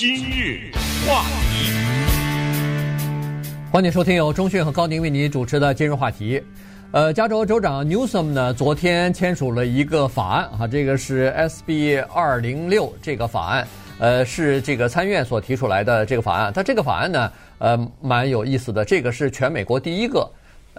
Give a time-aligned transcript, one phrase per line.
[0.00, 0.72] 今日
[1.06, 1.70] 话题，
[3.70, 6.42] 欢迎收听由中讯和高宁为你主持的今日话题。
[6.90, 13.68] 呃，加州州长 Newsom 呢，昨天签署了一个法案啊，这个是 SB 二零六这个法案，
[13.98, 16.50] 呃，是这个参院所提出来的这个法案。
[16.50, 20.26] 它这个法案呢，呃，蛮有意思的，这个是全美国第一个。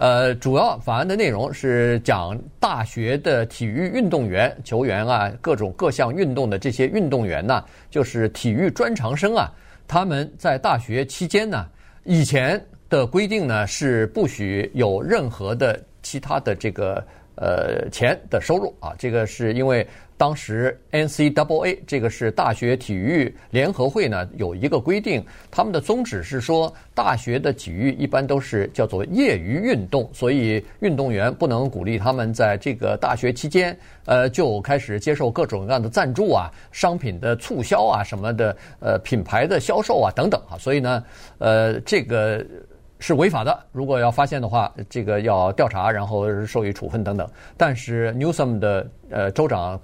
[0.01, 9.53] 呃，主要法案的内容是讲大学的体育运动员、球员啊，各种各项运动的这些运动员呢，就是体育专长生啊，
[9.87, 11.67] 他们在大学期间呢，
[12.03, 12.59] 以前
[12.89, 19.87] 的规定呢是不许有任何的其他的这个呃钱的收入啊，这个是因为。
[20.21, 33.75] 当时 NCAA 这个是大学体育联合会呢，有一个规定，他们的宗旨是说，大学的体育一般都是叫做业余运动，所以运动员不能鼓励他们在这个大学期间，
[34.05, 41.03] 呃，就开始接受各种各样的赞助啊、商品的促销啊、什么的，呃，品牌的销售啊等等啊，所以呢，
[41.39, 42.45] 呃，这个。
[43.01, 47.27] 是违法的，如果要发现的话，这个要调查，然后受以处分等等。
[47.57, 49.81] 但是 Newsom 的呃州长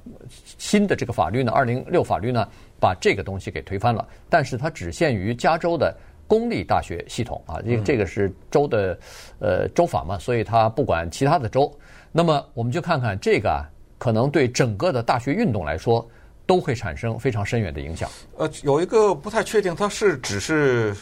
[0.59, 2.47] 新的这个法律呢，二零六法律呢，
[2.79, 4.07] 把这个东西给推翻了。
[4.29, 8.95] 但是它只限于加州的公立大学系统啊，因为这个是州的
[9.39, 11.75] 呃州法嘛，所以它不管其他的州。
[12.11, 13.65] 那么我们就看看这个啊，
[13.97, 16.07] 可能对整个的大学运动来说
[16.45, 18.07] 都会产生非常深远的影响。
[18.37, 20.95] 呃，有一个不太确定，它是只是。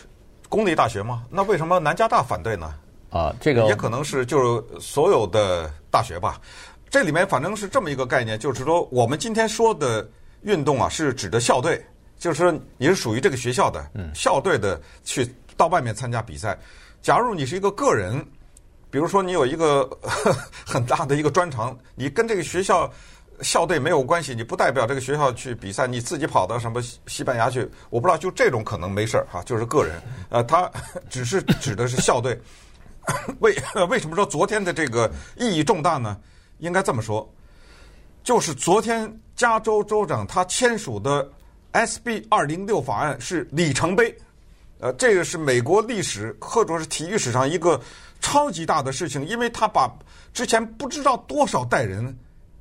[0.55, 1.25] 公立大学吗？
[1.29, 2.73] 那为什么南加大反对呢？
[3.09, 6.39] 啊，这个也可能是就是所有的大学吧。
[6.89, 10.09] 这里面反正是这么一个概念，就是说我们今天说的
[10.43, 11.85] 运动啊，是指的校队，
[12.17, 16.57] 就是说你是属于这个学校的校队的，去到外面参加比赛。
[17.01, 18.25] 假如你是一个个人，
[18.89, 19.89] 比如说你有一个
[20.65, 22.89] 很大的一个专长，你跟这个学校。
[23.41, 30.71] 校队没有关系，你不代表这个学校去比赛，你自己跑到什么西班牙去，我不知道，就这种可能没事儿哈，就是个人，呃，他
[31.09, 32.39] 只是 指的是校队。
[33.39, 33.55] 为
[33.87, 36.17] 为什么说昨天的这个意义重大呢？
[36.59, 37.31] 应该这么说，
[38.23, 41.29] 就是昨天加州州长他签署的
[41.73, 44.15] SB 二零六法案是里程碑，
[44.79, 47.79] 呃，这个是美国历史或者是体育史上一个
[48.21, 49.87] 超级大的事情，因为他把
[50.33, 52.17] 之前不知道多少代人。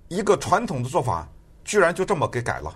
[0.09, 1.28] 一个传统的做法，
[1.65, 2.75] 居然就这么给改了，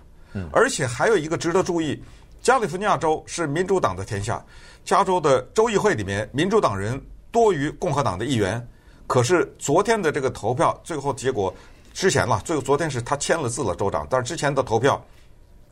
[0.52, 2.02] 而且还有一个值得注意，
[2.42, 4.44] 加利福尼亚州是民主党的天下，
[4.84, 7.00] 加州的州议会里面民主党人
[7.30, 8.66] 多于共和党的议员，
[9.06, 11.54] 可是昨天的这个投票最后结果
[11.92, 15.04] 之前了，最后昨天是他签了字了州长，但是之前的投票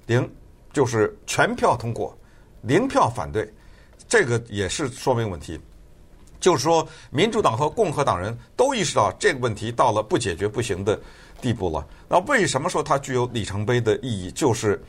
[0.07, 0.31] 零，
[0.73, 2.17] 就是全票通过，
[2.63, 3.53] 零票反对，
[4.09, 5.61] 这个也是说明问题。
[6.39, 11.01] 就是说，民主党和共和党人都意识到这个问题到了不解决不行的
[11.41, 11.87] 地步了。
[12.09, 14.31] 那为什么说它具有里程碑的意义？
[14.31, 14.83] 就是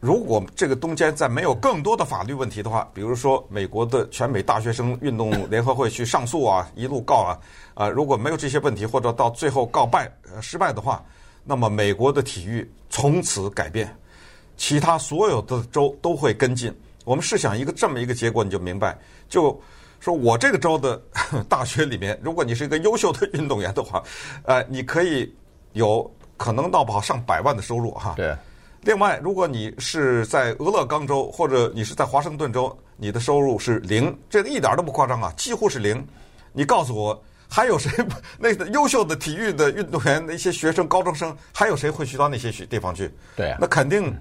[0.00, 7.38] 如果这个中间再没有更多的法律问题的话，比如说美国的全美大学生运动联合会去上诉啊，一路告啊，
[7.74, 11.04] 啊，如果没有这些问题，或者到最后告败失败的话，
[11.44, 13.96] 那么美国的体育从此改变，
[14.56, 16.72] 其他所有的州都会跟进。
[17.04, 18.98] 我们试想一个这么一个结果，你就明白
[19.28, 19.60] 就。
[20.00, 21.02] 说我这个州的
[21.50, 24.00] 大学里面，如果你是一个优秀的运动员的话，
[24.44, 25.34] 呃，你可以
[25.72, 28.14] 有可能闹不好上百万的收入哈。
[28.16, 28.36] 对。
[28.82, 36.06] 另外，如果你是在俄勒冈州或者你是在华盛顿州，你的收入是零，这个一点都不夸张啊，几乎是零。
[36.52, 37.90] 你告诉我，还有谁？
[38.38, 43.10] 那个优秀的体育的运动员，那些学生、高中生，还有谁会去到那些地方去？
[43.36, 43.58] 对啊。
[43.60, 44.16] 那肯定。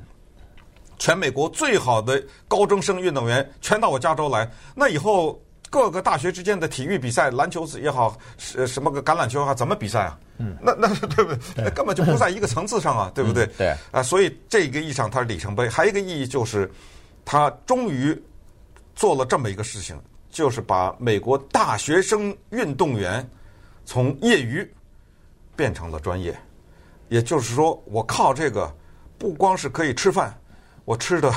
[1.00, 5.40] 全美国最好的高中生运动员全到我加州来，那以后。
[5.70, 10.20] 各个大学之间的体育比赛，篮球也好，是什么个橄榄球也好，怎么比赛啊？
[10.38, 11.66] 嗯，那 那对不对？
[11.66, 13.46] 那根本就不在一个层次上啊，对不对？
[13.58, 15.68] 对啊，所以这个意义上它是里程碑。
[15.68, 16.72] 还有一个意义就是，
[17.26, 18.18] 他终于
[18.96, 23.28] 做了这么一个事情，就是把美国大学生运动员
[23.84, 24.70] 从业余
[25.56, 26.38] 变成了专业。
[27.10, 28.74] 也就是说，我靠这个
[29.18, 30.38] 不光是可以吃饭，
[30.86, 31.34] 我吃的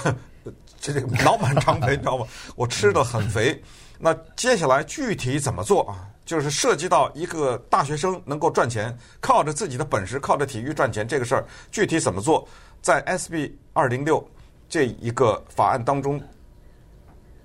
[0.81, 2.27] 这 这个脑满肠肥，你知道吗？
[2.55, 3.61] 我吃的很肥。
[4.03, 6.09] 那接下来具体怎么做啊？
[6.25, 12.49] 就是涉及到一个大学生能够赚钱，靠着自己的本事，靠着体育赚钱这个事儿，具体怎么做？
[12.81, 14.27] 在 SB 二零六
[14.69, 16.23] 这一个法案当中，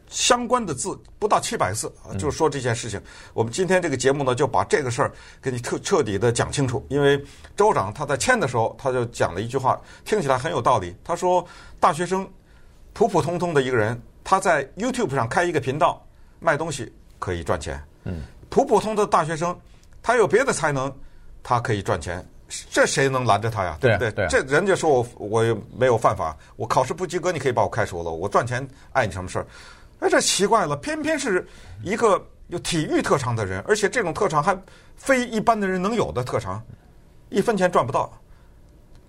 [0.08, 3.02] 相关的字不到七百字啊，就说这件事情。
[3.34, 5.12] 我们今天这个节目呢，就把这个事儿
[5.42, 6.86] 给你彻彻底的讲清楚。
[6.88, 7.22] 因为
[7.58, 10.96] 州长他在签的时候，他就讲了一句话，听起来很有道理。
[11.04, 11.46] 他说，
[11.80, 12.26] 大学生
[12.94, 16.05] 普普通通的一个人，他在 YouTube 上开一个频道。
[16.46, 19.58] 卖东西可以赚钱，嗯，普普通的大学生，
[20.04, 20.94] 他有别的才能，
[21.42, 22.24] 他可以赚钱。
[22.70, 23.76] 这谁能拦着他呀？
[23.82, 24.12] 对不对？
[24.12, 29.48] 对啊这人家说我我没有犯法，我考试不及格，你可以把我开除了，我赚钱碍你什么事儿？
[30.02, 31.46] 哎，这奇怪了，偏偏是
[31.82, 34.56] 一个有体育特长的人，而且这种特长还
[34.96, 36.62] 非一般的人能有的特长，
[37.30, 38.14] 一分钱赚不到。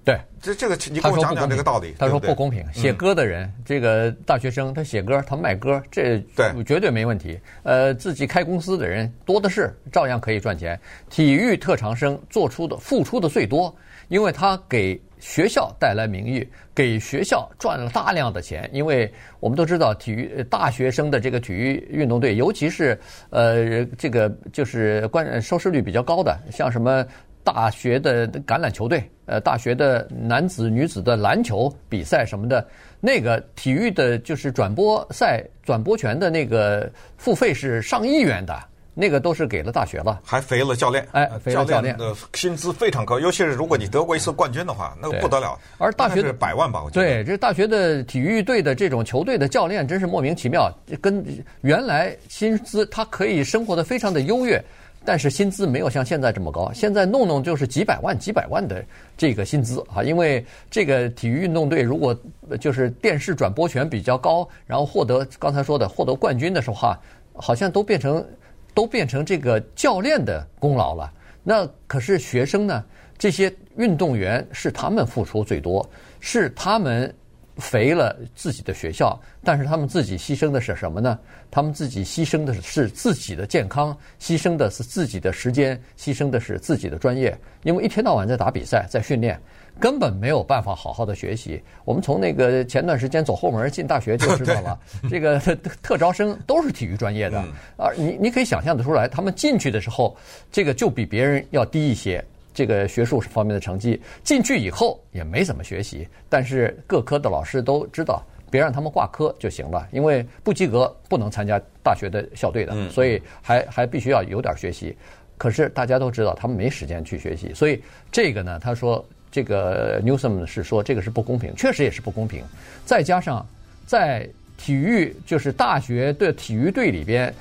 [0.07, 1.93] 对，这这个你给我讲讲这个道理。
[1.99, 7.37] 他说不公平，写歌的人，这个大学生他写歌，他卖歌，这对绝对没问题。
[7.65, 10.79] 呃，自己开公司的人多的是，照样可以赚钱。
[11.11, 13.75] 体育特长生做出的付出的最多，
[14.07, 18.71] 因为他给学校带来名誉，给学校赚了大量的钱。
[18.73, 22.97] 因为我们都知道，体育大学生的这个体育运动队，尤其是
[23.31, 27.05] 呃这个就是关收视率比较高的，像什么。
[27.47, 32.67] 大学的橄榄球队，呃，大学的男子、女子的篮球比赛什么的，
[33.01, 38.61] 那个体育的，就是转播赛转播权的那个付费是上亿元的，
[38.95, 45.57] 那个都是给了大学了，还肥了教练，哎，肥了教练的薪资非常高，尤其是如果你得过一次冠军的话，那个不得了。
[45.79, 47.07] 而大学是百万吧，我觉得。
[47.07, 50.69] 对，这大学的体育队的这种球队的教练真是莫名其妙，
[51.01, 51.25] 跟
[51.61, 54.61] 原来薪资他可以生活的非常的优越。
[55.07, 58.85] 但是薪资没有像现在这么高，现在弄弄就是几百万、几百万的
[59.17, 60.03] 这个薪资啊！
[60.03, 62.15] 因为这个体育运动队如果
[62.61, 67.01] 就是电视转播权比较高，然后获得刚才说的获得冠军的时候哈，
[67.35, 68.27] 好像都变成
[68.75, 71.13] 都变成这个教练的功劳了。
[71.45, 72.85] 那可是学生呢？
[73.17, 75.89] 这些运动员是他们付出最多，
[76.21, 77.15] 是他们。
[77.57, 81.19] 肥了自己的学校，但是他们自己牺牲的是什么呢？
[81.51, 87.37] 他们自己牺牲的是自己的健康，牺牲的是自己的时间，牺牲的是自己的专业。
[87.63, 89.41] 因为一天到晚在打比赛，在训练，
[89.81, 91.63] 根本没有办法好好的学习。
[91.85, 97.43] 我们从那个前段时间走后门进大学就知道了， 这个特特招生都是体育专业的，
[97.79, 100.15] 而你你可以想象得出来，他们进去的时候，
[100.53, 102.23] 这个就比别人要低一些。
[102.57, 114.97] 这个学术方面的成绩进去以后也没怎么学习，但是各科的老师都知道，别让他们挂科就行了，因为不及格不能参加大学的校队的，所以还还必须要有点学习。
[115.37, 117.79] 可是大家都知道，他们没时间去学习，所以
[118.11, 122.43] 这个呢，他说这个 Newsom 是说这个是不公平，确实也是不公平。
[122.87, 123.47] 再加上
[123.85, 124.27] 在
[124.57, 127.35] 体育就是大学的体育队里边。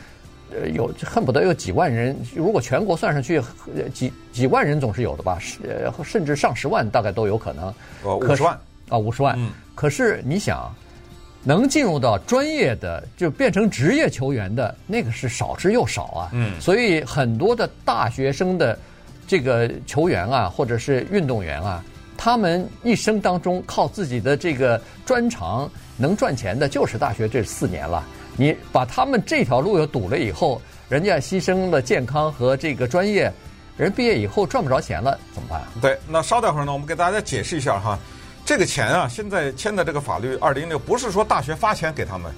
[0.51, 3.41] 呃，有恨不得有几万人，如果全国算上去，
[3.93, 5.37] 几几万人总是有的吧？
[5.39, 5.57] 是，
[6.03, 7.73] 甚至上十万，大概都有可能。
[8.03, 8.57] 哦，五十万
[8.89, 9.35] 啊，五十万。
[9.37, 9.49] 嗯。
[9.73, 10.73] 可是你想，
[11.43, 16.29] 能进入到专业的，就变成职业球员的那个是少之又少啊。
[16.33, 16.61] 嗯。
[16.61, 18.77] 所以很多的大学生的
[19.27, 21.83] 这个球员啊，或者是运动员啊，
[22.15, 28.05] 他们一生当中靠自己的这个专长能赚钱的，就是大学这四年了。
[28.37, 33.31] 你把他们这条路又堵了以后，人家牺牲了健康和这个专业，
[33.77, 35.61] 人毕业以后赚不着钱了，怎么办？
[35.81, 37.97] 对，那稍待会儿呢，我们给大家解释一下哈，
[38.45, 42.29] 这个钱啊，现在签的这个法律二零六不是说大学发钱给他们，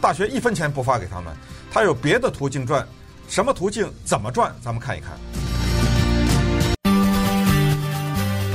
[0.00, 1.34] 大学一分钱不发给他们，
[1.72, 2.86] 他有别的途径赚，
[3.28, 4.54] 什么途径怎么赚？
[4.62, 5.12] 咱们看一看。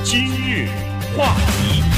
[0.04, 0.68] 今日
[1.18, 1.91] 话题。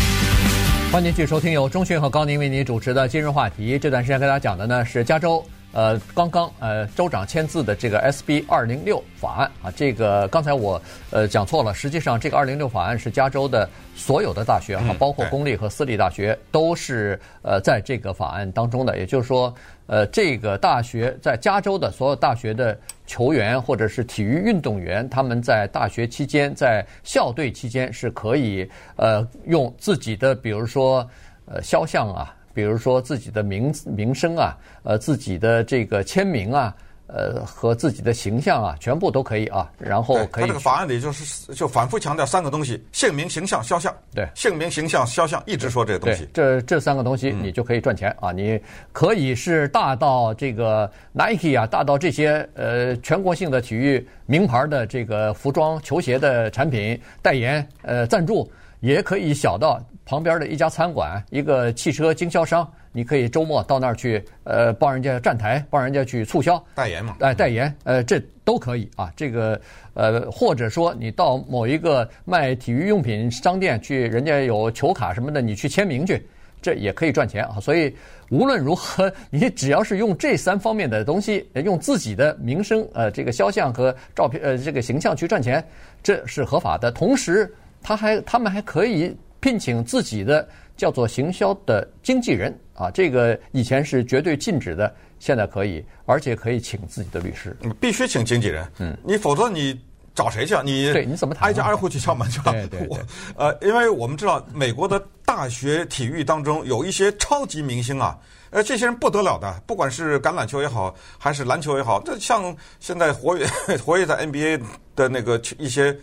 [0.94, 3.80] 欢迎继续收听由钟迅和高宁为您主持的今日话题。
[3.80, 5.44] 这段时间给大家讲的呢是加州
[5.74, 9.72] 呃刚刚呃州长签字的这个 SB 二零六法案啊。
[9.76, 10.82] 这个刚才我
[11.12, 18.98] 呃讲错了，实际上这个二零六法案是加州的所有的大学啊，包括公立和私立大学都是呃在这个法案当中的。
[18.98, 19.54] 也就是说，
[19.88, 22.78] 呃，这个大学在加州的所有大学的
[23.08, 31.06] 球员或者是体育运动员，他们在大学期间，在校队期间是可以呃用自己的，比如说
[31.46, 36.74] 呃肖像啊，比如说自己的名名声啊，呃自己的这个签名啊。
[37.06, 40.44] 呃，和自己的形象啊，全部都可以啊，然后可以。
[40.44, 43.94] 他这个法案里就是就反复强调三个东西：姓名、形象、肖像。
[44.16, 46.28] 对，姓名、形象、肖像，一直说这个东西。
[46.34, 48.32] 这这三个东西，你就可以赚钱啊！
[48.32, 48.60] 你
[48.94, 58.50] 可以是大到这个 Nike 啊，大到这些呃全国性的体育名牌的这个服装、球鞋的产品代言呃赞助，
[58.84, 62.70] 也可以小到旁边的一家餐馆、一个汽车经销商。
[62.92, 67.16] 你可以周末到那儿去，呃，帮人家站台，帮人家去促销代言嘛？
[67.22, 69.10] 哎，代言，呃，这都可以啊。
[69.16, 69.60] 这个，
[69.94, 76.22] 呃，或者说你到某一个卖体育用品商店去，人家有球卡什么的，你去签名去，
[76.62, 77.58] 这也可以赚钱啊。
[77.60, 77.96] 所以
[78.30, 85.66] 无论如何，你只要是用这三方面的东西，用自己的名声，呃，这个肖像和照片，呃，这个形象去赚钱，
[86.04, 86.92] 这是合法的。
[86.92, 87.52] 同时，
[87.84, 90.48] 他还他们还可以聘请自己的
[90.78, 92.58] 叫做行销的经纪人。
[92.76, 97.56] 啊，这个以前是绝对禁止的，现在可以，而且可以请自己的律师。
[97.80, 99.80] 必须请经纪人，嗯，你否则你
[100.16, 100.64] 找谁去啊？
[100.66, 102.52] 你对你怎么挨家挨户去敲门去吧？
[102.52, 102.98] 对对对我
[103.38, 108.18] 呃，因为我们知道美国的大学体育当中有一些超级明星啊，
[108.50, 113.46] 呃，这些人不得了的，不管是橄榄球也好，还是篮球也好，这像现在活跃
[113.86, 114.60] 活跃在 NBA
[114.96, 115.96] 的那个一些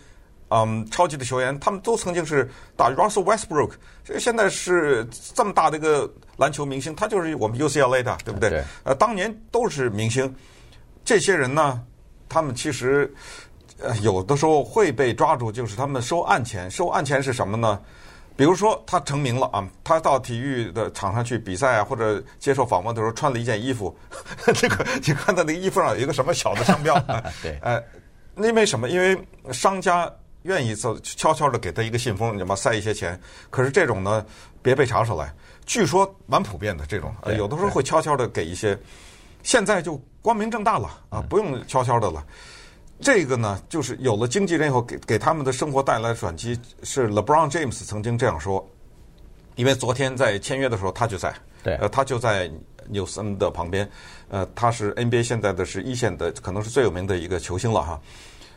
[0.51, 3.71] 嗯超级的球员，他们都曾经是打 Russell Westbrook，
[4.03, 8.49] 这个现在是这么大的一个篮球明星，他就是我们 UCLA 的，对不对？
[8.49, 10.35] 对呃，当年都是明星，
[11.05, 11.81] 这些人呢，
[12.27, 13.11] 他们其实
[13.79, 17.79] 呃有的时候会被抓住，就是他们收案钱，收案钱是什么呢？
[18.37, 23.95] 比如说他成名了啊，他到体育的场上去比赛啊，或者接受访问的时候穿了一件衣服，
[24.55, 26.97] 这个你看他那个衣服上有一个什么小的商标，
[27.43, 27.81] 对呃，
[28.37, 28.89] 因为什么？
[28.89, 29.15] 因为
[29.51, 30.11] 商家
[30.43, 32.55] 愿意走悄悄的给他一个信封，你知道吗？
[32.55, 33.19] 塞一些钱。
[33.49, 34.25] 可是这种呢，
[34.61, 35.33] 别被查出来。
[35.65, 38.77] 据说蛮普遍的这种，有的时候会悄悄的给一些。
[39.43, 42.23] 现在就光明正大了啊，不用悄悄的了。
[42.99, 46.59] 这个呢，就是有了经纪人以后，给给他们的生活带来转机。
[46.83, 48.63] 是 LeBron James 曾经这样说，
[49.55, 51.33] 因为昨天在签约的时候他就在，
[51.63, 52.51] 对呃，他就在
[52.87, 53.89] 纽森的旁边，
[54.29, 57.99] 呃，他是 NBA 现在的是一线的，可能是最有名的一个球星了哈。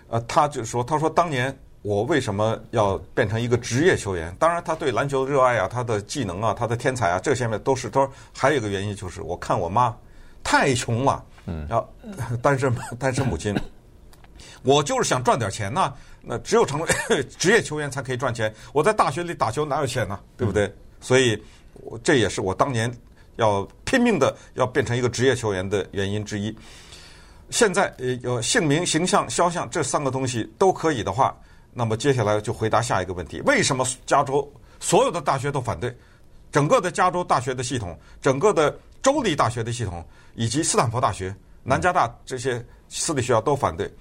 [0.09, 4.35] 呃，他就说，他说当年我为什么要变成一个职业球员？
[4.39, 7.91] 当然，他对篮球的热爱啊，他的技能啊，他的天才啊，这些面都是。
[7.91, 9.95] 他说还有一个原因就是，我看我妈
[10.43, 11.87] 太穷了，嗯，然后
[12.41, 13.55] 单身单身母亲。
[14.63, 16.89] 我就是想赚点钱呐、那只有成为
[17.37, 18.51] 职业球员才可以赚钱。
[18.73, 20.19] 我在大学里打球哪有钱呢？
[20.39, 20.75] 对不对？
[21.03, 21.39] 所以，
[21.75, 22.91] 我这也是我当年
[23.37, 26.57] 要拼命的要变成一个职业球员的原因之一。
[27.51, 31.37] 现在呃有姓名、形象、肖像这三个东西都可以的话，
[31.75, 34.51] 那么接下来就回答下一个问题：为什么加州
[34.81, 35.95] 所有的大学都反对？
[36.53, 43.93] 整个的加州大学的系统，整个的州立大学的系统，以及斯坦福大学、南加大这些私立学校都反对。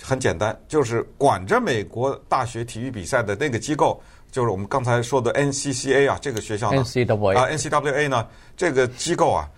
[0.00, 9.48] 很简单，就是管着美国大学体育比赛的那个机构，就是我们刚才说的 NCCA 啊，这个学校呢 NCAA 啊 NCAA 呢，这个机构啊，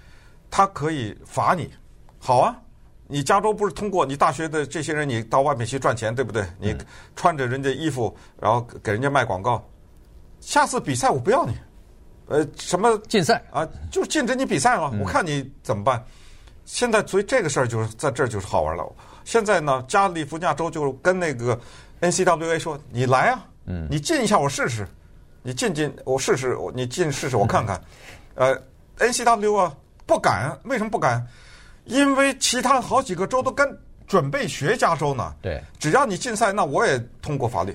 [0.51, 1.73] 它可以罚你。
[2.19, 2.55] 好啊，
[3.07, 6.45] 你加州不是通过你大学的这些人，你到外面去赚钱，对不对？
[6.59, 6.75] 你
[7.15, 9.63] 穿着人家衣服，然后给人家卖广告，
[10.41, 11.55] 下次比赛我不要你，
[12.29, 16.03] 呃，什么禁赛啊，就禁止你比赛嘛，我看你怎么办。
[16.65, 18.91] 现在所以这个事儿就是在这儿就是好玩了。
[19.25, 21.59] 现在呢，加利福尼亚州就跟那个
[22.01, 24.89] NCWA 说：“你来啊，嗯，你进一下我试试，
[25.43, 27.79] 你进进我试试，我你进试试我看看。”
[28.35, 28.59] 呃
[28.99, 29.75] ，NCAA 啊
[30.07, 31.27] 不敢，为什么不敢？
[31.85, 35.35] 因为其他好几个州都跟准备学加州呢。
[35.43, 37.75] 对，只要你禁赛，那我也通过法律。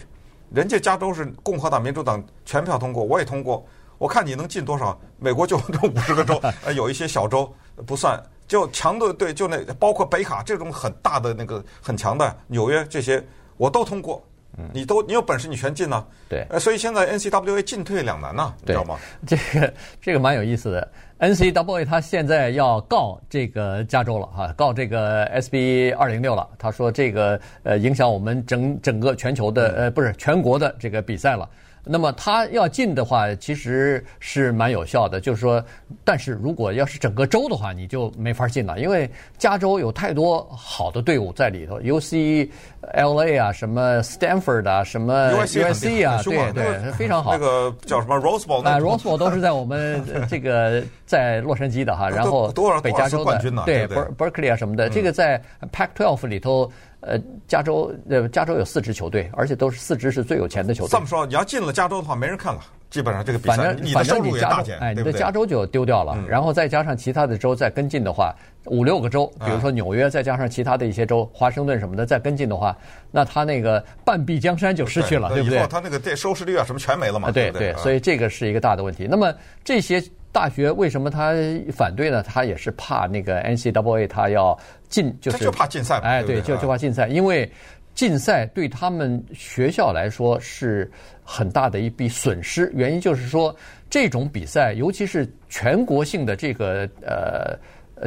[0.54, 3.66] 人家加州是共和党、民主党全票通过，我也通过。
[3.98, 5.00] 我看你能进多少？
[5.18, 7.54] 美国就这五十个州，呃， 有一些小州
[7.86, 8.22] 不算。
[8.48, 13.24] 就强的对，就那包括北卡这种很大的那个很强的纽约这些，
[13.58, 14.26] 我都通过。
[14.74, 16.06] 你都你有本事你全进呢？
[16.28, 18.98] 对，呃，所以现在 NCWA 进退两难呐，你知道吗？
[19.26, 20.92] 这个这个蛮有意思的。
[21.20, 26.48] NCAA 他现在要告这个加州了哈，告这个 SB 二零六了。
[26.58, 31.50] 他说这个呃影响我们整整个全球的呃不是全国的这个比赛了。
[31.84, 35.20] 那么他要进的话，其实是蛮有效的。
[35.20, 35.64] 就是说，
[36.04, 42.50] 但是如果要是整个州的话，你就没法进了，因为加州有太多好的队伍在里头，U C
[42.96, 47.32] ，UCLA 啊，什么 Stanford 啊，什么 USC 啊，对对，非常好。
[47.32, 56.72] 那个叫什么 Rose Bowl 啊，Rose Bowl 都是在我们 这个在洛杉矶的哈，然后北加州的对 Berkeley 啊什么的，这个在 Pac-12 里头。
[57.02, 57.18] 呃，
[57.48, 60.92] 加州呃，加州有四支球队，而且都是四支是最有钱的球队。
[60.92, 62.60] 这么说，你要进了加州的话，没人看了，
[62.90, 68.36] 基本上这个比赛，反正你的收入也大减，哎，对你的加州就丢掉了，然后再加上其他的州再跟进的话，
[68.70, 72.78] 五六个州，比如说纽约，再加上其他的一些州，华盛顿什么的再跟进的话，
[73.12, 75.58] 那他那个半壁江山就失去了，对不对？
[75.58, 79.08] 以后他那个这收视率啊什么全没了嘛，对对，所以这个是一个大的问题。
[79.10, 79.34] 那么
[79.64, 80.02] 这些。
[80.32, 81.34] 大学为什么他
[81.74, 82.22] 反对呢？
[82.22, 84.56] 他也是怕那个 NCAA 他要
[84.88, 85.98] 禁，就是就怕禁赛。
[86.02, 87.52] 哎，对，就就怕禁赛，因为
[87.96, 90.90] 禁赛对他们学校来说是
[91.24, 92.72] 很大的一笔损失。
[92.76, 93.54] 原因就是说，
[93.90, 97.58] 这种比赛，尤其是全国性的这个呃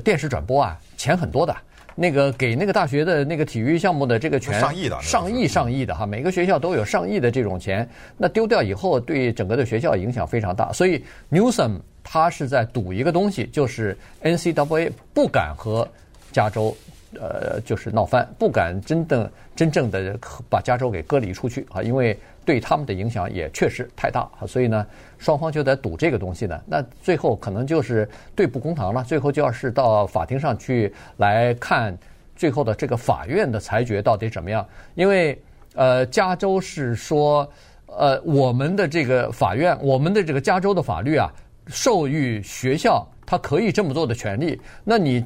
[0.01, 1.55] 电视转播啊，钱很多的。
[1.95, 10.73] 那个给那个大学的那个体育项目的这个权上亿的，上亿上亿的哈，每个学校都有上亿的这种钱，那丢掉以后对整个的学校影响非常大。
[10.73, 15.87] 所以 Newsom 他是在赌一个东西，就是 NCAA 不敢和
[16.33, 16.75] 加州
[17.21, 22.19] 呃就是闹翻，不敢真正真正的把加州给隔离出去啊，因为。
[22.45, 24.85] 对他们的影响也确实太大，所以呢，
[25.17, 26.61] 双方就在赌这个东西呢。
[26.67, 31.97] 那最后可能就是对簿公堂了，最后就要是到法庭上去来看
[32.35, 34.67] 最后的这个法院的裁决到底怎么样。
[34.97, 35.41] 因为
[35.77, 37.49] 呃，加州是说，
[37.87, 41.33] 呃，我们的这个法院，我们的这个加州的法律啊，
[41.69, 44.61] 授予学校他可以这么做的权利。
[44.85, 45.25] 那你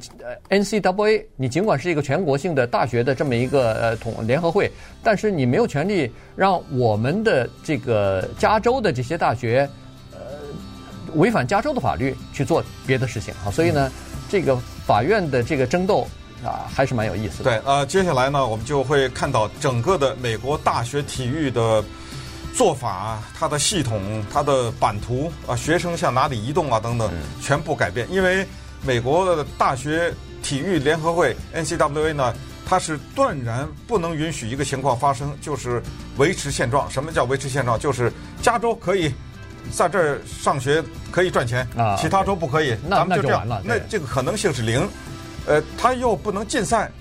[0.49, 4.71] NCAA，你尽管是一个全国性的大学的这么一个呃统联合会，
[5.03, 9.69] 但是你没有权利让我们的这个加州的这些大学，
[10.13, 10.19] 呃，
[11.15, 13.51] 违反加州的法律去做别的事情啊。
[13.51, 13.91] 所以呢，
[14.29, 16.07] 这个法院的这个争斗。
[16.45, 17.45] 啊，还是蛮有意思的。
[17.45, 21.83] 对，呃，接下来呢，我们就会看到整个的美国大学体育的
[22.57, 27.07] 做法，它的系统、它的版图啊，学生向哪里移动啊，等等，
[27.39, 28.11] 全部改变。
[28.11, 28.43] 因为
[28.81, 30.11] 美国的大学
[30.41, 32.33] 体育联合会 NCAA 呢，
[32.65, 35.83] 它是断然不能允许一个情况发生，就是
[36.17, 36.89] 维持现状。
[36.89, 37.79] 什么叫维持现状？
[37.79, 38.11] 就是
[38.41, 39.13] 加州可以
[39.71, 42.75] 在这儿上学可以赚钱啊，其他州不可以。
[42.87, 43.63] 那咱们就这样，那就完了。
[43.63, 44.89] 那这个可能性是零。
[45.45, 46.91] 呃，他又不能禁赛，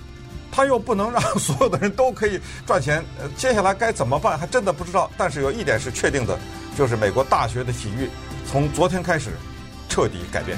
[0.56, 3.04] 他又不能让所有的人都可以赚钱。
[3.20, 5.10] 呃，接下来该怎么办，还真的不知道。
[5.18, 6.38] 但是有一点是确定的，
[6.78, 8.08] 就是美国大学的体育
[8.50, 9.32] 从昨天开始
[9.86, 10.56] 彻底改变。